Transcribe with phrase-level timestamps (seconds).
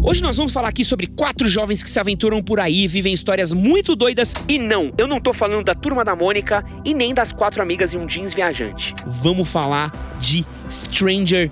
[0.00, 3.52] Hoje nós vamos falar aqui sobre quatro jovens que se aventuram por aí, vivem histórias
[3.52, 4.32] muito doidas.
[4.48, 7.92] E não, eu não tô falando da turma da Mônica e nem das quatro amigas
[7.92, 8.94] e um jeans viajante.
[9.06, 11.50] Vamos falar de Stranger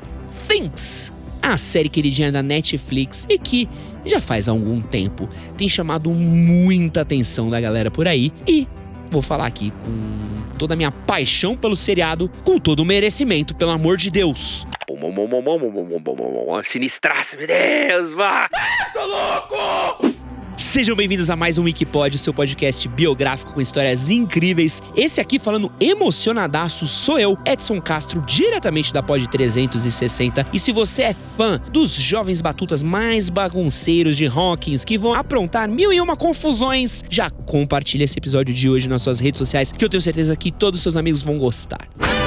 [0.49, 1.13] Things,
[1.43, 3.69] a série queridinha da Netflix e que
[4.05, 8.33] já faz algum tempo tem chamado muita atenção da galera por aí.
[8.47, 8.69] E
[9.11, 13.73] vou falar aqui com toda a minha paixão pelo seriado, com todo o merecimento, pelo
[13.73, 14.67] amor de Deus.
[16.63, 18.49] Sinistraço, meu Deus, vá!
[18.93, 20.17] Tô louco!
[20.57, 24.83] Sejam bem-vindos a mais um Wikipod, seu podcast biográfico com histórias incríveis.
[24.95, 30.47] Esse aqui falando emocionadaço sou eu, Edson Castro, diretamente da Pod 360.
[30.53, 35.69] E se você é fã dos jovens batutas mais bagunceiros de Hawkins que vão aprontar
[35.69, 39.85] mil e uma confusões, já compartilha esse episódio de hoje nas suas redes sociais, que
[39.85, 41.87] eu tenho certeza que todos os seus amigos vão gostar.
[42.01, 42.26] E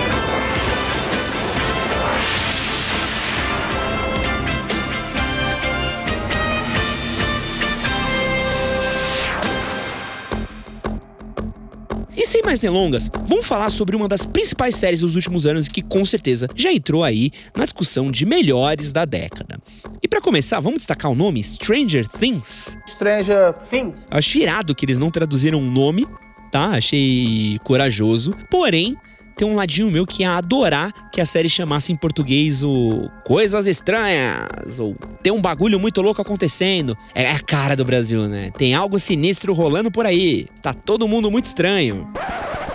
[12.50, 16.04] mais delongas, vamos falar sobre uma das principais séries dos últimos anos e que com
[16.04, 19.60] certeza já entrou aí na discussão de melhores da década.
[20.02, 22.76] E para começar, vamos destacar o nome Stranger Things.
[22.88, 24.04] Stranger Things.
[24.10, 26.08] Acho irado que eles não traduziram o nome,
[26.52, 26.70] tá?
[26.70, 28.36] Achei corajoso.
[28.50, 28.98] Porém,
[29.40, 33.68] tem um ladinho meu que ia adorar que a série chamasse em português o Coisas
[33.68, 36.94] Estranhas, ou Tem um bagulho muito louco acontecendo.
[37.16, 38.52] É a cara do Brasil, né?
[38.58, 40.46] Tem algo sinistro rolando por aí.
[40.62, 42.06] Tá todo mundo muito estranho.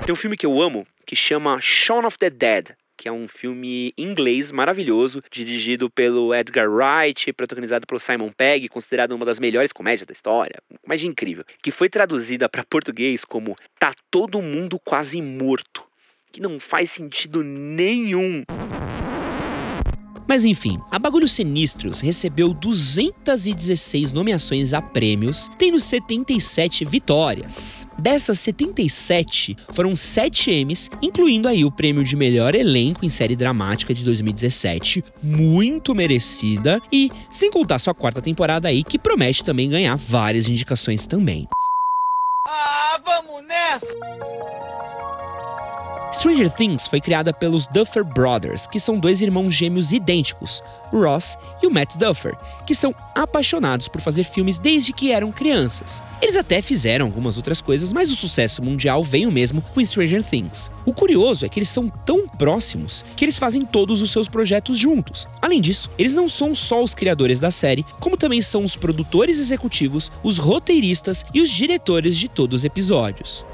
[0.06, 2.70] Tem um filme que eu amo que chama Shaun of the Dead.
[2.96, 9.12] Que é um filme inglês maravilhoso, dirigido pelo Edgar Wright, protagonizado pelo Simon Pegg, considerado
[9.12, 10.62] uma das melhores comédias da história.
[10.70, 11.44] Uma comédia incrível.
[11.62, 15.82] Que foi traduzida para português como Tá Todo Mundo Quase Morto
[16.34, 18.42] que não faz sentido nenhum.
[20.27, 27.86] Mas enfim, a Bagulhos Sinistros recebeu 216 nomeações a prêmios, tendo 77 vitórias.
[27.96, 33.95] Dessas 77, foram 7 M's, incluindo aí o prêmio de melhor elenco em série dramática
[33.95, 39.95] de 2017, muito merecida, e sem contar sua quarta temporada aí, que promete também ganhar
[39.95, 41.46] várias indicações também.
[42.48, 44.83] Ah, vamos nessa!
[46.14, 51.36] Stranger Things foi criada pelos Duffer Brothers, que são dois irmãos gêmeos idênticos, o Ross
[51.61, 56.01] e o Matt Duffer, que são apaixonados por fazer filmes desde que eram crianças.
[56.23, 60.70] Eles até fizeram algumas outras coisas, mas o sucesso mundial veio mesmo com Stranger Things.
[60.86, 64.79] O curioso é que eles são tão próximos que eles fazem todos os seus projetos
[64.79, 65.27] juntos.
[65.42, 69.41] Além disso, eles não são só os criadores da série, como também são os produtores
[69.41, 73.45] executivos, os roteiristas e os diretores de todos os episódios.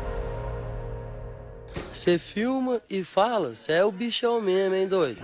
[2.01, 5.19] Você filma e fala, você é o bichão mesmo, hein, doido?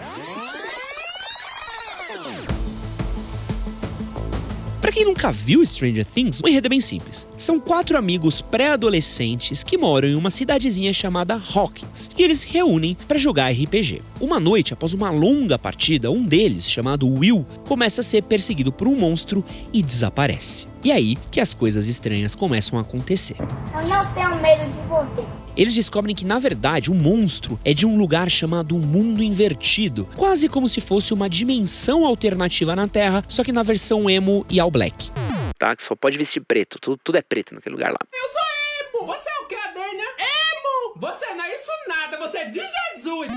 [4.79, 7.27] Pra quem nunca viu Stranger Things, o enredo é bem simples.
[7.39, 12.95] São quatro amigos pré-adolescentes que moram em uma cidadezinha chamada Hawkins e eles se reúnem
[13.09, 14.03] para jogar RPG.
[14.21, 18.87] Uma noite, após uma longa partida, um deles, chamado Will, começa a ser perseguido por
[18.87, 20.67] um monstro e desaparece.
[20.85, 23.37] E aí que as coisas estranhas começam a acontecer.
[23.75, 25.25] Eu não tenho medo de você.
[25.57, 30.49] Eles descobrem que, na verdade, o monstro é de um lugar chamado Mundo Invertido, quase
[30.49, 34.71] como se fosse uma dimensão alternativa na Terra, só que na versão emo e all
[34.71, 35.11] black.
[35.59, 35.75] Tá?
[35.75, 37.99] Que só pode vestir preto, tudo, tudo é preto naquele lugar lá.
[38.13, 39.07] Eu sou emo!
[39.07, 40.05] Você é o que, Adênia?
[40.19, 41.01] Emo!
[41.01, 43.33] Você não é isso nada, você é de Jesus!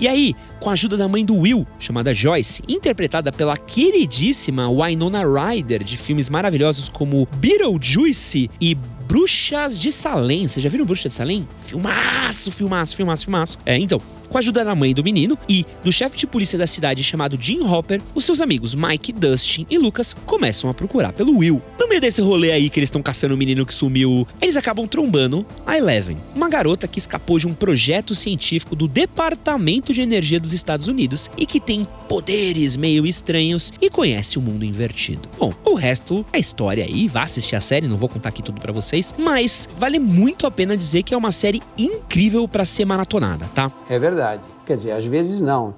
[0.00, 5.22] E aí, com a ajuda da mãe do Will, chamada Joyce, interpretada pela queridíssima Winona
[5.22, 10.48] Ryder de filmes maravilhosos como Beetlejuice e Bruxas de Salem.
[10.48, 11.46] Vocês já viram Bruxas de Salem?
[11.66, 13.58] Filmaço, filmaço, filmaço, filmaço.
[13.66, 14.00] É, então,
[14.30, 17.36] com a ajuda da mãe do menino e do chefe de polícia da cidade chamado
[17.38, 21.60] Jim Hopper, os seus amigos Mike, Dustin e Lucas começam a procurar pelo Will.
[21.80, 24.86] No meio desse rolê aí que eles estão caçando o menino que sumiu, eles acabam
[24.86, 30.38] trombando a Eleven, uma garota que escapou de um projeto científico do Departamento de Energia
[30.38, 35.26] dos Estados Unidos e que tem poderes meio estranhos e conhece o mundo invertido.
[35.38, 38.60] Bom, o resto é história aí, vá assistir a série, não vou contar aqui tudo
[38.60, 42.84] para vocês, mas vale muito a pena dizer que é uma série incrível para ser
[42.84, 43.72] maratonada, tá?
[43.88, 44.42] É verdade.
[44.66, 45.76] Quer dizer, às vezes não.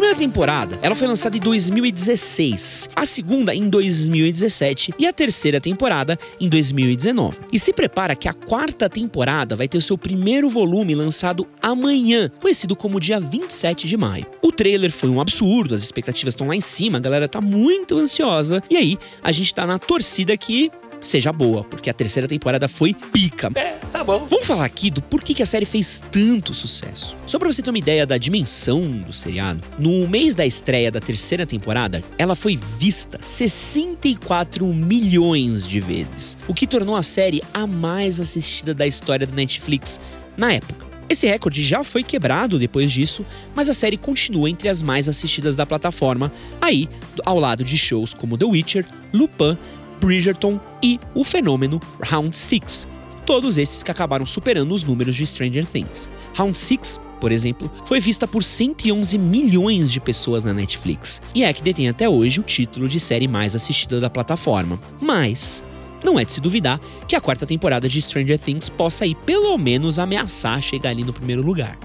[0.00, 6.18] Primeira temporada, ela foi lançada em 2016, a segunda em 2017 e a terceira temporada
[6.40, 7.40] em 2019.
[7.52, 12.74] E se prepara que a quarta temporada vai ter seu primeiro volume lançado amanhã, conhecido
[12.74, 14.24] como dia 27 de maio.
[14.40, 17.98] O trailer foi um absurdo, as expectativas estão lá em cima, a galera tá muito
[17.98, 18.62] ansiosa.
[18.70, 20.70] E aí, a gente tá na torcida que
[21.00, 23.50] seja boa, porque a terceira temporada foi pica.
[23.54, 24.26] É, tá bom.
[24.26, 27.16] Vamos falar aqui do porquê que a série fez tanto sucesso.
[27.26, 31.00] Só pra você ter uma ideia da dimensão do seriado, no mês da estreia da
[31.00, 37.66] terceira temporada, ela foi vista 64 milhões de vezes, o que tornou a série a
[37.66, 39.98] mais assistida da história da Netflix
[40.36, 40.90] na época.
[41.10, 45.56] Esse recorde já foi quebrado depois disso, mas a série continua entre as mais assistidas
[45.56, 46.88] da plataforma, aí
[47.26, 49.58] ao lado de shows como The Witcher, Lupin,
[50.00, 52.88] Bridgerton e o fenômeno Round 6.
[53.26, 56.08] Todos esses que acabaram superando os números de Stranger Things.
[56.34, 61.52] Round 6, por exemplo, foi vista por 111 milhões de pessoas na Netflix e é
[61.52, 64.80] que detém até hoje o título de série mais assistida da plataforma.
[65.00, 65.62] Mas
[66.02, 69.56] não é de se duvidar que a quarta temporada de Stranger Things possa aí pelo
[69.58, 71.78] menos ameaçar chegar ali no primeiro lugar.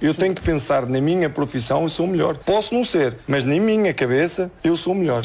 [0.00, 2.38] Eu tenho que pensar na minha profissão, eu sou o melhor.
[2.38, 5.22] Posso não ser, mas na minha cabeça, eu sou o melhor.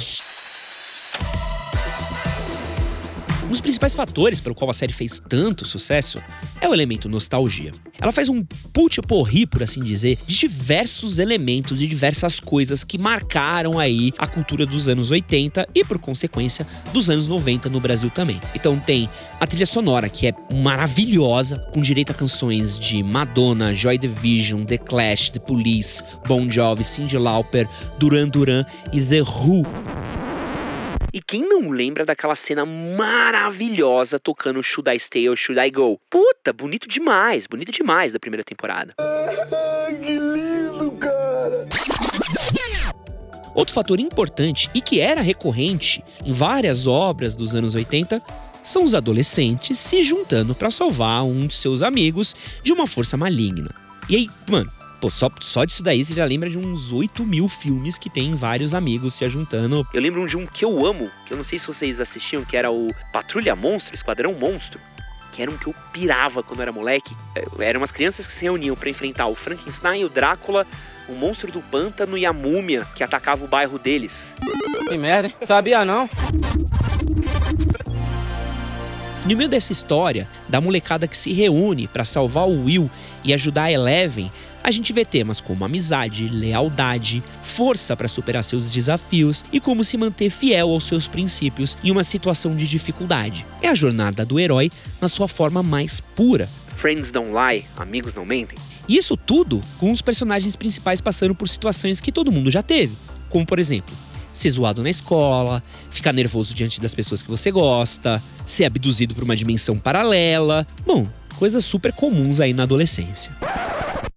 [3.46, 6.20] Um dos principais fatores pelo qual a série fez tanto sucesso
[6.60, 7.72] é o elemento nostalgia.
[8.02, 8.44] Ela faz um
[8.74, 14.66] putz-porri, por assim dizer, de diversos elementos e diversas coisas que marcaram aí a cultura
[14.66, 18.42] dos anos 80 e, por consequência, dos anos 90 no Brasil também.
[18.56, 19.08] Então tem
[19.40, 24.80] a trilha sonora, que é maravilhosa, com direito a canções de Madonna, Joy Division, The
[24.80, 27.70] Clash, The Police, Bon Jovi, Cyndi Lauper,
[28.00, 30.05] Duran Duran e The Who.
[31.16, 35.98] E quem não lembra daquela cena maravilhosa tocando Should I Stay or Should I Go?
[36.10, 38.96] Puta, bonito demais, bonito demais da primeira temporada.
[40.04, 41.70] que lindo, cara!
[43.56, 48.22] Outro fator importante e que era recorrente em várias obras dos anos 80
[48.62, 53.70] são os adolescentes se juntando para salvar um de seus amigos de uma força maligna.
[54.10, 54.70] E aí, mano,
[55.00, 58.34] Pô, só, só disso daí você já lembra de uns 8 mil filmes que tem
[58.34, 59.86] vários amigos se juntando.
[59.94, 62.56] Eu lembro de um que eu amo, que eu não sei se vocês assistiam, que
[62.56, 64.80] era o Patrulha Monstro, Esquadrão Monstro.
[65.34, 67.14] Que era um que eu pirava quando eu era moleque.
[67.36, 70.66] É, eram umas crianças que se reuniam para enfrentar o Frankenstein, o Drácula,
[71.10, 74.32] o monstro do pântano e a múmia que atacava o bairro deles.
[74.88, 75.36] Que merda, hein?
[75.42, 76.10] Sabia não?
[79.26, 82.90] No meio dessa história, da molecada que se reúne para salvar o Will
[83.24, 84.32] e ajudar a Eleven,
[84.66, 89.96] a gente vê temas como amizade, lealdade, força para superar seus desafios e como se
[89.96, 93.46] manter fiel aos seus princípios em uma situação de dificuldade.
[93.62, 96.50] É a jornada do herói na sua forma mais pura.
[96.78, 98.58] Friends don't lie, amigos não mentem.
[98.88, 102.96] E isso tudo com os personagens principais passando por situações que todo mundo já teve,
[103.30, 103.96] como por exemplo,
[104.34, 109.24] ser zoado na escola, ficar nervoso diante das pessoas que você gosta, ser abduzido por
[109.24, 110.66] uma dimensão paralela.
[110.84, 111.08] Bom,
[111.38, 113.32] coisas super comuns aí na adolescência.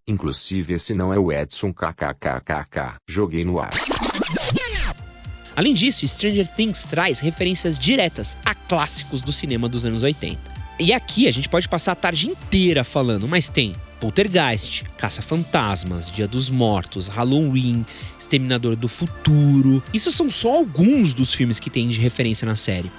[0.09, 2.97] Inclusive esse não é o Edson kkkk.
[3.07, 3.71] Joguei no ar.
[5.55, 10.59] Além disso, Stranger Things traz referências diretas a clássicos do cinema dos anos 80.
[10.81, 16.29] E aqui a gente pode passar a tarde inteira falando, mas tem Poltergeist, Caça-Fantasmas, Dia
[16.29, 17.85] dos Mortos, Halloween,
[18.19, 19.83] Exterminador do Futuro.
[19.93, 22.91] Isso são só alguns dos filmes que tem de referência na série.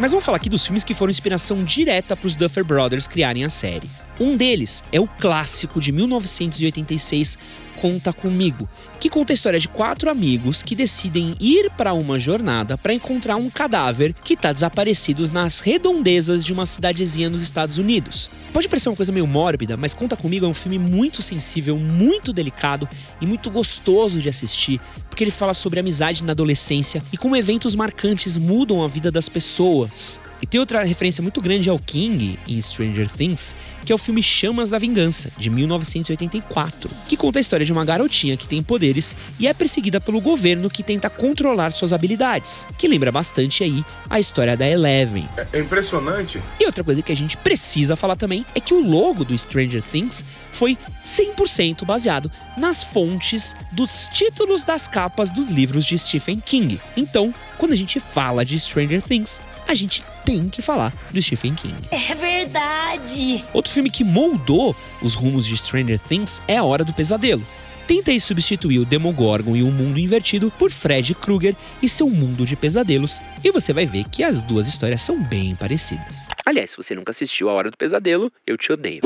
[0.00, 3.44] Mas vamos falar aqui dos filmes que foram inspiração direta para os Duffer Brothers criarem
[3.44, 3.90] a série.
[4.20, 7.36] Um deles é o clássico de 1986
[7.80, 12.76] Conta Comigo, que conta a história de quatro amigos que decidem ir para uma jornada
[12.76, 18.30] para encontrar um cadáver que está desaparecido nas redondezas de uma cidadezinha nos Estados Unidos.
[18.52, 22.32] Pode parecer uma coisa meio mórbida, mas Conta Comigo é um filme muito sensível, muito
[22.32, 22.88] delicado
[23.20, 27.76] e muito gostoso de assistir, porque ele fala sobre amizade na adolescência e como eventos
[27.76, 30.20] marcantes mudam a vida das pessoas.
[30.40, 33.54] E tem outra referência muito grande ao King em Stranger Things,
[33.84, 37.84] que é o filme Chamas da Vingança, de 1984, que conta a história de uma
[37.84, 42.86] garotinha que tem poderes e é perseguida pelo governo que tenta controlar suas habilidades, que
[42.86, 45.28] lembra bastante aí a história da Eleven.
[45.52, 46.40] É impressionante.
[46.60, 49.82] E outra coisa que a gente precisa falar também é que o logo do Stranger
[49.82, 56.80] Things foi 100% baseado nas fontes dos títulos das capas dos livros de Stephen King.
[56.96, 61.54] Então, quando a gente fala de Stranger Things, a gente tem que falar do Stephen
[61.54, 61.74] King.
[61.90, 63.42] É verdade!
[63.54, 67.42] Outro filme que moldou os rumos de Stranger Things é A Hora do Pesadelo.
[67.86, 72.56] Tentei substituir o Demogorgon e o Mundo Invertido por Fred Krueger e seu Mundo de
[72.56, 76.18] Pesadelos, e você vai ver que as duas histórias são bem parecidas.
[76.44, 79.00] Aliás, se você nunca assistiu A Hora do Pesadelo, eu te odeio.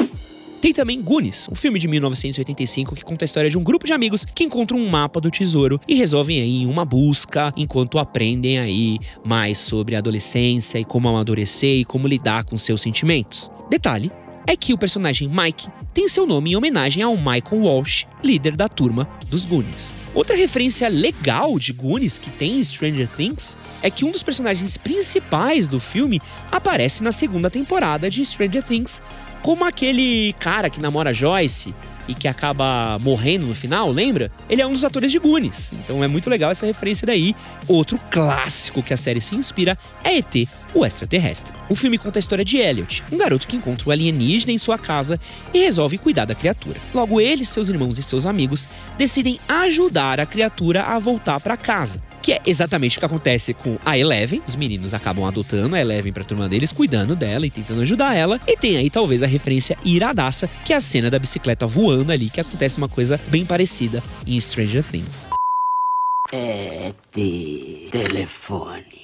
[0.63, 3.93] Tem também Goonies, um filme de 1985 que conta a história de um grupo de
[3.93, 9.01] amigos que encontram um mapa do tesouro e resolvem aí uma busca enquanto aprendem aí
[9.25, 13.51] mais sobre a adolescência e como amadurecer e como lidar com seus sentimentos.
[13.69, 14.13] Detalhe
[14.47, 18.69] é que o personagem Mike tem seu nome em homenagem ao Michael Walsh, líder da
[18.69, 19.93] turma dos Goonies.
[20.15, 24.77] Outra referência legal de Goonies que tem em Stranger Things é que um dos personagens
[24.77, 26.21] principais do filme
[26.53, 29.03] aparece na segunda temporada de Stranger Things
[29.43, 31.75] como aquele cara que namora Joyce
[32.09, 34.31] e que acaba morrendo no final, lembra?
[34.49, 35.73] Ele é um dos atores de Goonies.
[35.73, 37.35] Então é muito legal essa referência daí.
[37.69, 41.53] Outro clássico que a série se inspira é ET, o extraterrestre.
[41.69, 44.79] O filme conta a história de Elliot, um garoto que encontra o alienígena em sua
[44.79, 45.19] casa
[45.53, 46.81] e resolve cuidar da criatura.
[46.95, 52.03] Logo ele, seus irmãos e seus amigos decidem ajudar a criatura a voltar para casa.
[52.23, 54.41] Que é exatamente o que acontece com a Eleven.
[54.47, 58.41] Os meninos acabam adotando a Eleven pra turma deles, cuidando dela e tentando ajudar ela.
[58.47, 62.31] E tem aí talvez a referência iradaça, que é a cena da bicicleta voando ali,
[62.31, 65.27] que acontece uma coisa bem parecida em Stranger Things.
[66.33, 69.03] É de telefone.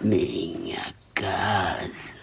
[0.00, 2.14] Minha casa.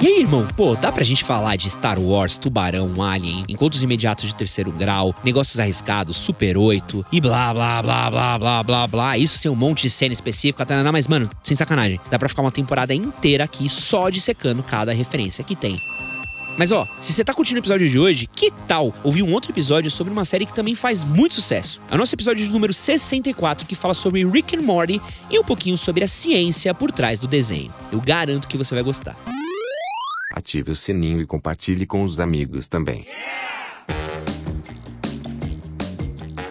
[0.00, 4.28] E aí, irmão, pô, dá pra gente falar de Star Wars, Tubarão, Alien, Encontros Imediatos
[4.28, 9.18] de Terceiro Grau, Negócios Arriscados, Super 8 e blá blá blá blá blá blá blá.
[9.18, 10.92] Isso sem um monte de cena específica, tá?
[10.92, 15.42] mas mano, sem sacanagem, dá pra ficar uma temporada inteira aqui só dissecando cada referência
[15.42, 15.76] que tem.
[16.58, 19.52] Mas ó, se você tá curtindo o episódio de hoje, que tal ouvir um outro
[19.52, 21.80] episódio sobre uma série que também faz muito sucesso?
[21.88, 25.00] É o nosso episódio de número 64 que fala sobre Rick and Morty
[25.30, 27.72] e um pouquinho sobre a ciência por trás do desenho.
[27.92, 29.16] Eu garanto que você vai gostar.
[30.32, 33.06] Ative o sininho e compartilhe com os amigos também.
[33.06, 33.47] A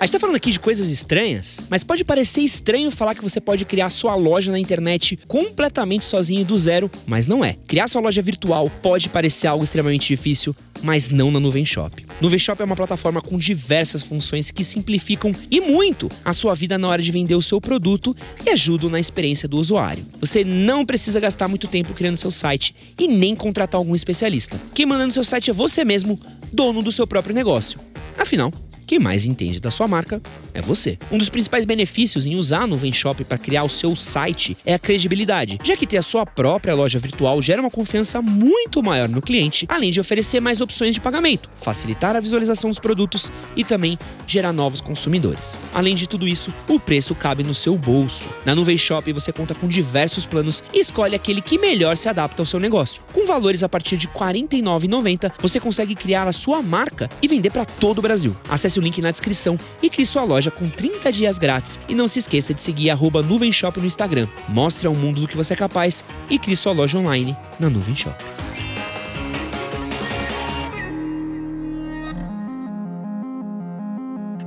[0.07, 3.65] gente tá falando aqui de coisas estranhas, mas pode parecer estranho falar que você pode
[3.65, 7.57] criar sua loja na internet completamente sozinho do zero, mas não é.
[7.67, 12.05] Criar sua loja virtual pode parecer algo extremamente difícil, mas não na Nuvem Shop.
[12.21, 16.77] Nuvem Shop é uma plataforma com diversas funções que simplificam e muito a sua vida
[16.77, 20.05] na hora de vender o seu produto e ajudam na experiência do usuário.
[20.21, 24.57] Você não precisa gastar muito tempo criando seu site e nem contratar algum especialista.
[24.73, 26.17] Quem manda no seu site é você mesmo,
[26.53, 27.77] dono do seu próprio negócio.
[28.17, 28.53] Afinal,
[28.87, 30.21] quem mais entende da sua marca
[30.53, 30.97] é você.
[31.11, 34.73] Um dos principais benefícios em usar a Nuvem Shop para criar o seu site é
[34.73, 39.09] a credibilidade, já que ter a sua própria loja virtual gera uma confiança muito maior
[39.09, 43.65] no cliente, além de oferecer mais opções de pagamento, facilitar a visualização dos produtos e
[43.65, 45.57] também gerar novos consumidores.
[45.73, 48.29] Além de tudo isso, o preço cabe no seu bolso.
[48.45, 52.41] Na Nuvem Shop você conta com diversos planos e escolhe aquele que melhor se adapta
[52.41, 53.03] ao seu negócio.
[53.11, 57.49] Com valores a partir de R$ 49,90, você consegue criar a sua marca e vender
[57.49, 58.33] para todo o Brasil.
[58.47, 61.79] Acesse o link na descrição e crie sua loja com 30 dias grátis.
[61.87, 64.27] E não se esqueça de seguir arroba Nuvem Shop no Instagram.
[64.47, 67.95] Mostre ao mundo do que você é capaz e crie sua loja online na Nuvem
[67.95, 68.15] Shop.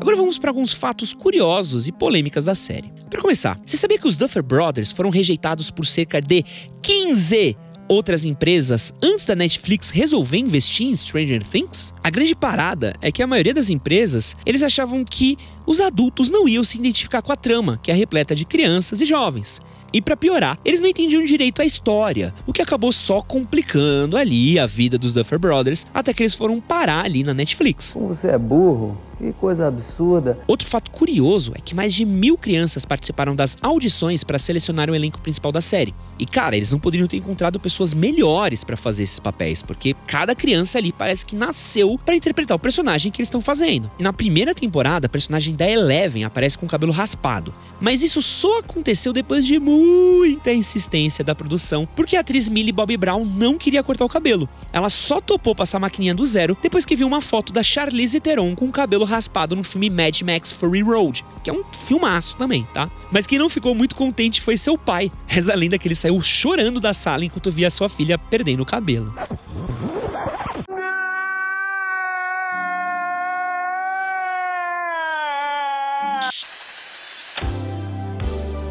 [0.00, 2.90] Agora vamos para alguns fatos curiosos e polêmicas da série.
[3.10, 6.42] Para começar, você sabia que os Duffer Brothers foram rejeitados por cerca de
[6.82, 7.56] 15
[7.90, 11.92] outras empresas antes da Netflix resolver investir em Stranger Things?
[12.02, 16.48] A grande parada é que a maioria das empresas, eles achavam que os adultos não
[16.48, 19.60] iam se identificar com a trama, que é repleta de crianças e jovens.
[19.92, 24.56] E para piorar, eles não entendiam direito a história, o que acabou só complicando ali
[24.56, 27.92] a vida dos Duffer Brothers, até que eles foram parar ali na Netflix.
[27.92, 30.38] Como você é burro, que coisa absurda.
[30.46, 34.94] Outro fato curioso é que mais de mil crianças participaram das audições para selecionar o
[34.94, 35.94] elenco principal da série.
[36.18, 40.34] E cara, eles não poderiam ter encontrado pessoas melhores para fazer esses papéis, porque cada
[40.34, 43.90] criança ali parece que nasceu para interpretar o personagem que eles estão fazendo.
[43.98, 47.54] E na primeira temporada, a personagem da Eleven aparece com o cabelo raspado.
[47.80, 52.96] Mas isso só aconteceu depois de muita insistência da produção, porque a atriz Millie Bobby
[52.96, 54.48] Brown não queria cortar o cabelo.
[54.72, 58.20] Ela só topou passar a maquininha do zero depois que viu uma foto da Charlize
[58.20, 62.36] Theron com o cabelo raspado no filme Mad Max Fury Road, que é um filmaço
[62.36, 62.90] também, tá?
[63.10, 65.10] Mas quem não ficou muito contente foi seu pai.
[65.26, 68.66] Reza a lenda que ele saiu chorando da sala enquanto via sua filha perdendo o
[68.66, 69.12] cabelo.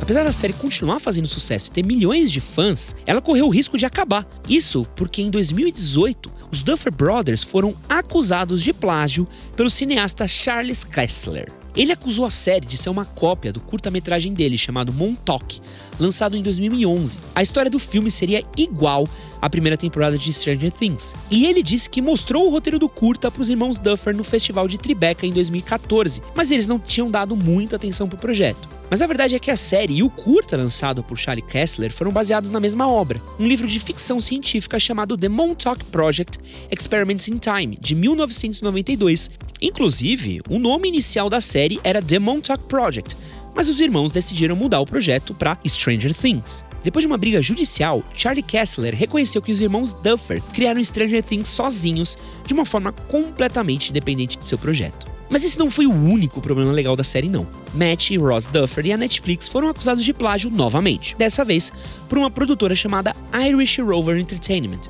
[0.10, 3.78] Apesar da série continuar fazendo sucesso e ter milhões de fãs, ela correu o risco
[3.78, 4.26] de acabar.
[4.50, 11.52] Isso porque em 2018, os Duffer Brothers foram acusados de plágio pelo cineasta Charles Kessler.
[11.76, 15.62] Ele acusou a série de ser uma cópia do curta-metragem dele chamado Montauk,
[16.00, 17.18] lançado em 2011.
[17.36, 19.08] A história do filme seria igual
[19.42, 21.16] à primeira temporada de Stranger Things.
[21.30, 24.68] E ele disse que mostrou o roteiro do curta para os irmãos Duffer no festival
[24.68, 28.79] de Tribeca em 2014, mas eles não tinham dado muita atenção para o projeto.
[28.90, 32.12] Mas a verdade é que a série e o curta lançado por Charlie Kessler foram
[32.12, 36.40] baseados na mesma obra, um livro de ficção científica chamado The Montauk Project
[36.72, 39.30] Experiments in Time, de 1992.
[39.62, 43.16] Inclusive, o nome inicial da série era The Montauk Project,
[43.54, 46.64] mas os irmãos decidiram mudar o projeto para Stranger Things.
[46.84, 51.50] Depois de uma briga judicial, Charlie Kessler reconheceu que os irmãos Duffer criaram Stranger Things
[51.50, 55.09] sozinhos, de uma forma completamente independente de seu projeto.
[55.30, 57.48] Mas esse não foi o único problema legal da série, não.
[57.74, 61.72] Matt e Ross Duffer e a Netflix foram acusados de plágio novamente, dessa vez
[62.08, 64.82] por uma produtora chamada Irish Rover Entertainment.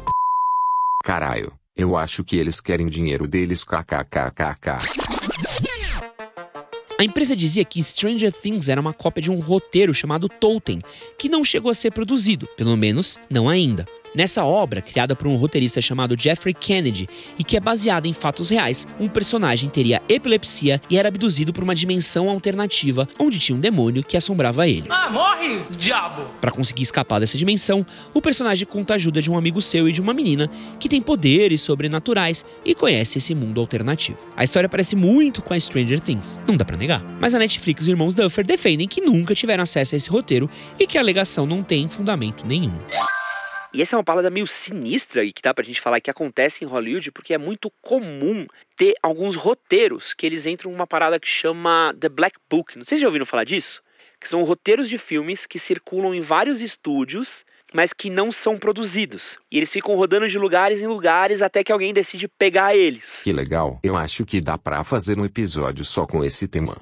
[1.03, 4.77] Caralho, eu acho que eles querem dinheiro deles kkkk.
[6.99, 10.81] A empresa dizia que Stranger Things era uma cópia de um roteiro chamado Tolkien,
[11.17, 13.85] que não chegou a ser produzido, pelo menos não ainda.
[14.13, 18.49] Nessa obra, criada por um roteirista chamado Jeffrey Kennedy e que é baseada em fatos
[18.49, 23.59] reais, um personagem teria epilepsia e era abduzido por uma dimensão alternativa onde tinha um
[23.59, 24.85] demônio que assombrava ele.
[24.89, 26.23] Ah, morre, diabo!
[26.41, 29.91] Para conseguir escapar dessa dimensão, o personagem conta a ajuda de um amigo seu e
[29.91, 30.49] de uma menina
[30.79, 34.17] que tem poderes sobrenaturais e conhece esse mundo alternativo.
[34.35, 37.03] A história parece muito com a Stranger Things, não dá pra negar.
[37.19, 40.49] Mas a Netflix e os irmãos Duffer defendem que nunca tiveram acesso a esse roteiro
[40.79, 42.73] e que a alegação não tem fundamento nenhum.
[43.73, 46.63] E essa é uma palavra meio sinistra e que dá pra gente falar que acontece
[46.63, 51.27] em Hollywood porque é muito comum ter alguns roteiros que eles entram numa parada que
[51.27, 52.77] chama The Black Book.
[52.77, 53.81] Não sei se já ouviram falar disso.
[54.19, 59.37] Que são roteiros de filmes que circulam em vários estúdios, mas que não são produzidos.
[59.51, 63.21] E eles ficam rodando de lugares em lugares até que alguém decide pegar eles.
[63.23, 63.79] Que legal.
[63.83, 66.77] Eu acho que dá pra fazer um episódio só com esse tema.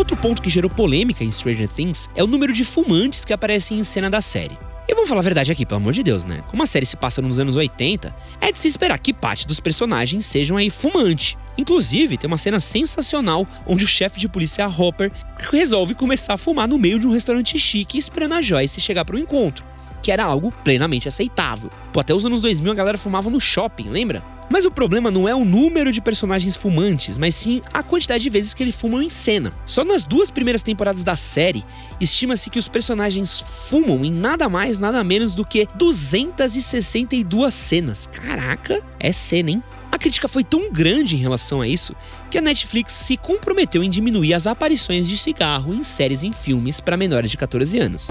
[0.00, 3.78] Outro ponto que gerou polêmica em Stranger Things é o número de fumantes que aparecem
[3.78, 4.56] em cena da série.
[4.88, 6.42] E vamos falar a verdade aqui, pelo amor de Deus, né?
[6.48, 9.60] Como a série se passa nos anos 80, é de se esperar que parte dos
[9.60, 11.36] personagens sejam aí fumante.
[11.58, 16.66] Inclusive, tem uma cena sensacional onde o chefe de polícia Hopper resolve começar a fumar
[16.66, 19.66] no meio de um restaurante chique esperando a Joyce chegar para o encontro,
[20.02, 21.70] que era algo plenamente aceitável.
[21.92, 24.22] Pô, até os anos 2000 a galera fumava no shopping, lembra?
[24.50, 28.30] Mas o problema não é o número de personagens fumantes, mas sim a quantidade de
[28.30, 29.52] vezes que eles fumam em cena.
[29.64, 31.64] Só nas duas primeiras temporadas da série,
[32.00, 38.08] estima-se que os personagens fumam em nada mais, nada menos do que 262 cenas.
[38.08, 39.62] Caraca, é cena, hein?
[40.00, 41.94] A crítica foi tão grande em relação a isso
[42.30, 46.80] que a Netflix se comprometeu em diminuir as aparições de cigarro em séries e filmes
[46.80, 48.08] para menores de 14 anos.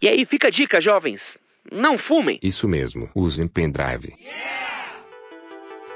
[0.00, 1.36] E aí fica a dica, jovens:
[1.72, 2.38] não fumem!
[2.40, 4.14] Isso mesmo, usem pendrive.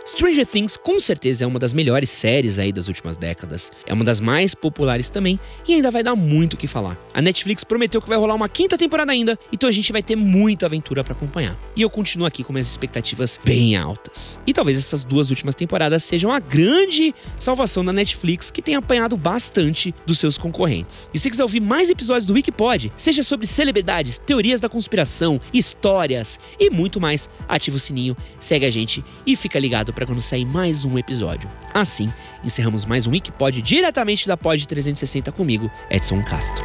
[0.06, 3.70] Stranger Things com certeza é uma das melhores séries aí das últimas décadas.
[3.86, 6.98] É uma das mais populares também e ainda vai dar muito o que falar.
[7.14, 10.16] A Netflix prometeu que vai rolar uma quinta temporada ainda, então a gente vai ter
[10.16, 11.58] muita aventura para acompanhar.
[11.76, 14.40] E eu continuo aqui com minhas expectativas bem altas.
[14.46, 19.16] E talvez essas duas últimas temporadas sejam a grande salvação da Netflix que tem apanhado
[19.16, 21.08] bastante dos seus concorrentes.
[21.14, 26.40] E se quiser ouvir mais episódios do Wikipod, seja sobre celebridades, teorias da conspiração, histórias
[26.58, 30.44] e muito mais, ativa o sininho, segue a gente e fica ligado para quando sair
[30.44, 31.48] mais um episódio.
[31.72, 32.12] Assim,
[32.44, 36.64] encerramos mais um Wikipod diretamente da Pod 360 comigo, Edson Castro.